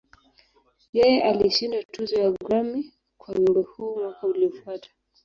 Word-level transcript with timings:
Yeye 0.97 1.17
alishinda 1.29 1.83
tuzo 1.91 2.15
ya 2.23 2.29
Grammy 2.45 2.93
kwa 3.19 3.33
wimbo 3.33 3.61
huu 3.61 3.95
mwaka 3.99 4.27
uliofuata. 4.27 4.89